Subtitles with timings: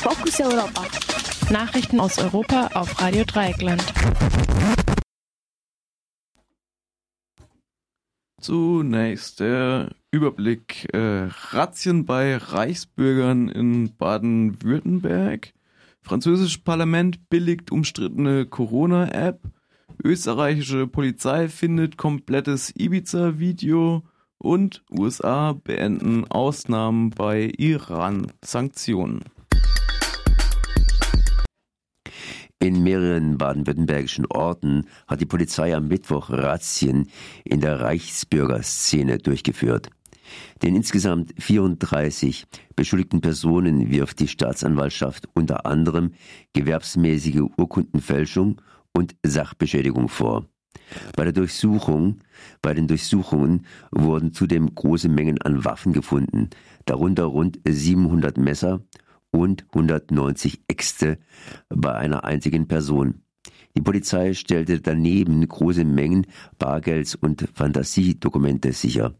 [0.00, 0.86] Fokus Europa.
[1.50, 3.82] Nachrichten aus Europa auf Radio Dreieckland.
[8.40, 10.88] Zunächst der Überblick.
[10.94, 15.52] Äh, Razzien bei Reichsbürgern in Baden-Württemberg.
[16.00, 19.40] Französisches Parlament billigt umstrittene Corona-App.
[20.04, 24.04] Österreichische Polizei findet komplettes Ibiza-Video.
[24.38, 29.24] Und USA beenden Ausnahmen bei Iran-Sanktionen.
[32.68, 37.08] In mehreren baden-württembergischen Orten hat die Polizei am Mittwoch Razzien
[37.42, 39.88] in der Reichsbürgerszene durchgeführt.
[40.62, 42.44] Den insgesamt 34
[42.76, 46.12] beschuldigten Personen wirft die Staatsanwaltschaft unter anderem
[46.52, 48.60] gewerbsmäßige Urkundenfälschung
[48.92, 50.44] und Sachbeschädigung vor.
[51.16, 52.18] Bei der Durchsuchung,
[52.60, 56.50] bei den Durchsuchungen wurden zudem große Mengen an Waffen gefunden,
[56.84, 58.82] darunter rund 700 Messer
[59.30, 61.18] und 190 Äxte
[61.68, 63.22] bei einer einzigen Person.
[63.76, 66.26] Die Polizei stellte daneben große Mengen
[66.58, 69.14] Bargelds und Fantasiedokumente sicher.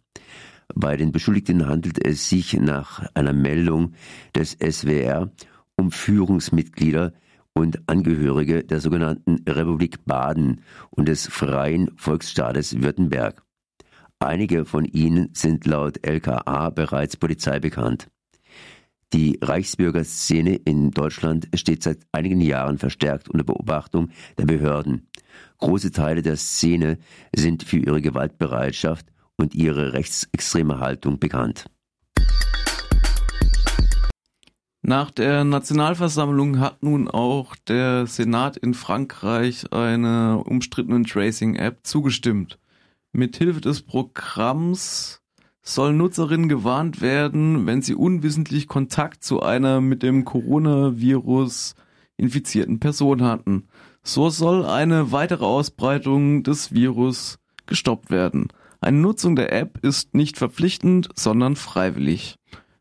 [0.75, 3.93] Bei den Beschuldigten handelt es sich nach einer Meldung
[4.35, 5.31] des SWR
[5.77, 7.13] um Führungsmitglieder
[7.55, 13.43] und Angehörige der sogenannten Republik Baden und des Freien Volksstaates Württemberg.
[14.21, 18.09] Einige von ihnen sind laut LKA bereits Polizei bekannt.
[19.15, 25.09] Die Reichsbürgerszene in Deutschland steht seit einigen Jahren verstärkt unter Beobachtung der Behörden.
[25.59, 26.99] Große Teile der Szene
[27.35, 31.71] sind für ihre Gewaltbereitschaft und ihre rechtsextreme Haltung bekannt.
[34.83, 42.59] Nach der Nationalversammlung hat nun auch der Senat in Frankreich einer umstrittenen Tracing-App zugestimmt.
[43.13, 45.18] Mithilfe des Programms
[45.75, 51.75] sollen Nutzerinnen gewarnt werden, wenn sie unwissentlich Kontakt zu einer mit dem Coronavirus
[52.17, 53.69] infizierten Person hatten.
[54.03, 58.49] So soll eine weitere Ausbreitung des Virus gestoppt werden.
[58.81, 62.37] Eine Nutzung der App ist nicht verpflichtend, sondern freiwillig.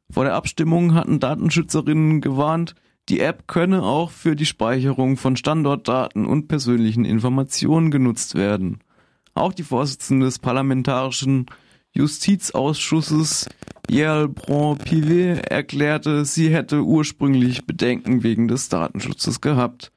[0.10, 2.76] Vor der Abstimmung hatten Datenschützerinnen gewarnt,
[3.10, 8.80] die App könne auch für die Speicherung von Standortdaten und persönlichen Informationen genutzt werden.
[9.34, 11.48] Auch die Vorsitzende des parlamentarischen
[11.98, 13.50] Justizausschusses
[13.90, 19.92] Yael Braun-Pivet erklärte, sie hätte ursprünglich Bedenken wegen des Datenschutzes gehabt.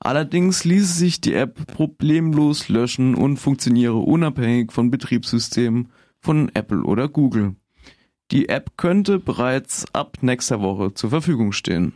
[0.00, 7.08] Allerdings ließe sich die App problemlos löschen und funktioniere unabhängig von Betriebssystemen von Apple oder
[7.08, 7.54] Google.
[8.32, 11.92] Die App könnte bereits ab nächster Woche zur Verfügung stehen.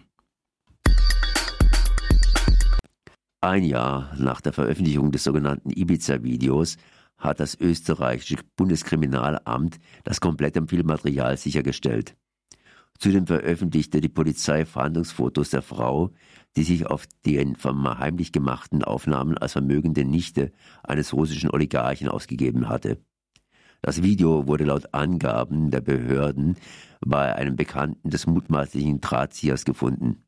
[3.40, 6.76] Ein Jahr nach der Veröffentlichung des sogenannten Ibiza-Videos
[7.20, 12.16] hat das österreichische Bundeskriminalamt das komplette Filmmaterial sichergestellt.
[12.98, 16.10] Zudem veröffentlichte die Polizei Fahndungsfotos der Frau,
[16.56, 22.98] die sich auf den heimlich gemachten Aufnahmen als vermögende Nichte eines russischen Oligarchen ausgegeben hatte.
[23.80, 26.56] Das Video wurde laut Angaben der Behörden
[27.00, 30.26] bei einem Bekannten des mutmaßlichen Drahtziehers gefunden.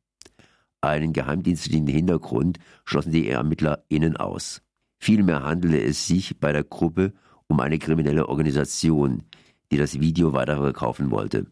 [0.81, 4.63] Einen geheimdienstlichen Hintergrund schlossen die ErmittlerInnen aus.
[5.03, 7.11] Vielmehr handele es sich bei der Gruppe
[7.47, 9.23] um eine kriminelle Organisation,
[9.69, 11.47] die das Video weiterverkaufen wollte.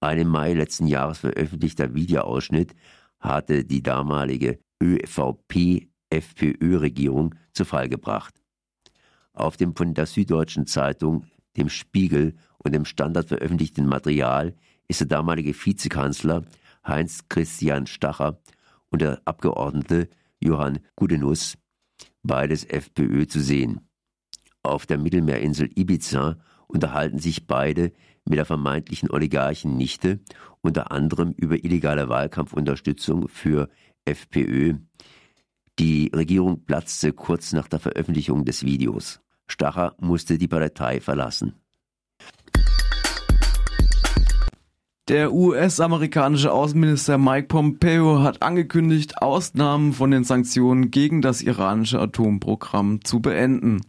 [0.00, 2.74] Ein im Mai letzten Jahres veröffentlichter Videoausschnitt
[3.20, 8.40] hatte die damalige ÖVP-FPÖ-Regierung zu Fall gebracht.
[9.34, 11.26] Auf dem von der Süddeutschen Zeitung,
[11.58, 14.54] dem Spiegel und dem Standard veröffentlichten Material
[14.88, 16.46] ist der damalige Vizekanzler
[16.86, 18.40] Heinz Christian Stacher
[18.88, 20.08] und der Abgeordnete
[20.40, 21.58] Johann Gudenus
[22.28, 23.80] beides FPÖ zu sehen.
[24.62, 27.92] Auf der Mittelmeerinsel Ibiza unterhalten sich beide
[28.24, 30.20] mit der vermeintlichen Oligarchennichte,
[30.60, 33.68] unter anderem über illegale Wahlkampfunterstützung für
[34.04, 34.74] FPÖ.
[35.80, 39.20] Die Regierung platzte kurz nach der Veröffentlichung des Videos.
[39.46, 41.54] Stacher musste die Partei verlassen.
[45.08, 53.02] Der US-amerikanische Außenminister Mike Pompeo hat angekündigt, Ausnahmen von den Sanktionen gegen das iranische Atomprogramm
[53.02, 53.80] zu beenden.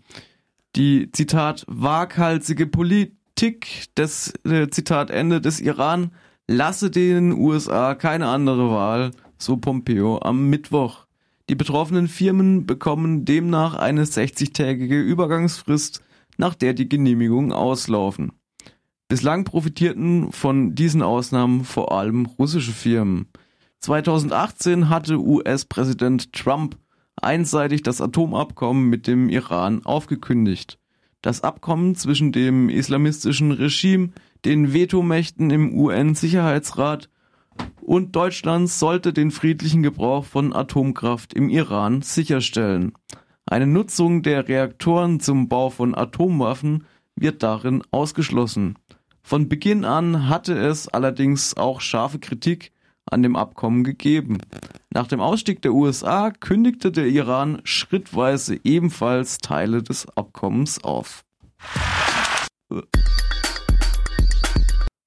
[0.77, 6.13] Die Zitat waghalsige Politik des äh, Zitat Ende des Iran
[6.47, 11.05] lasse den USA keine andere Wahl, so Pompeo am Mittwoch.
[11.49, 16.01] Die betroffenen Firmen bekommen demnach eine 60-tägige Übergangsfrist,
[16.37, 18.31] nach der die Genehmigungen auslaufen.
[19.09, 23.25] Bislang profitierten von diesen Ausnahmen vor allem russische Firmen.
[23.79, 26.77] 2018 hatte US-Präsident Trump
[27.15, 30.77] einseitig das Atomabkommen mit dem Iran aufgekündigt.
[31.23, 34.09] Das Abkommen zwischen dem islamistischen Regime,
[34.45, 37.09] den Vetomächten im UN-Sicherheitsrat
[37.81, 42.93] Und Deutschland sollte den friedlichen Gebrauch von Atomkraft im Iran sicherstellen.
[43.47, 46.85] Eine Nutzung der Reaktoren zum Bau von Atomwaffen
[47.15, 48.75] wird darin ausgeschlossen.
[49.21, 52.71] Von Beginn an hatte es allerdings auch scharfe Kritik
[53.05, 54.39] an dem Abkommen gegeben.
[54.91, 61.23] Nach dem Ausstieg der USA kündigte der Iran schrittweise ebenfalls Teile des Abkommens auf.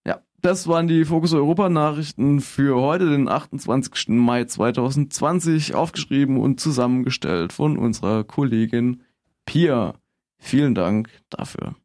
[0.06, 4.09] Ja, das waren die Fokus Europa Nachrichten für heute, den 28.
[4.09, 9.03] Mai 2020, aufgeschrieben und zusammengestellt von unserer Kollegin
[9.47, 9.94] Pia.
[10.38, 11.76] Vielen Dank dafür.